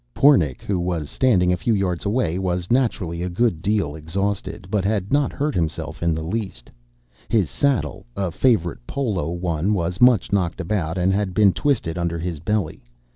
Pornic, 0.15 0.63
who 0.63 0.79
was 0.79 1.11
standing 1.11 1.53
a 1.53 1.57
few 1.57 1.75
yards 1.75 2.05
away, 2.05 2.39
was 2.39 2.71
naturally 2.71 3.21
a 3.21 3.29
good 3.29 3.61
deal 3.61 3.93
exhausted, 3.95 4.67
but 4.71 4.83
had 4.83 5.11
not 5.13 5.31
hurt 5.31 5.53
himself 5.53 6.01
in 6.01 6.15
the 6.15 6.23
least. 6.23 6.71
His 7.29 7.51
saddle, 7.51 8.07
a 8.17 8.31
favorite 8.31 8.79
polo 8.87 9.29
one 9.29 9.75
was 9.75 10.01
much 10.01 10.33
knocked 10.33 10.59
about, 10.59 10.97
and 10.97 11.13
had 11.13 11.35
been 11.35 11.53
twisted 11.53 11.99
under 11.99 12.17
his 12.17 12.39
belly. 12.39 12.81